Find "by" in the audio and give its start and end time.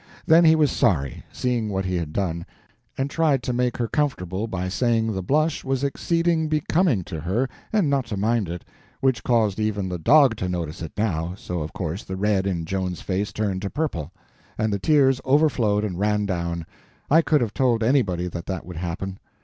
4.47-4.67